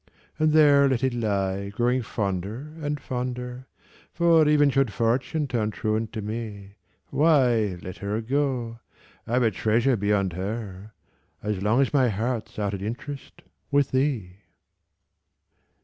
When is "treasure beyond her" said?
9.51-10.93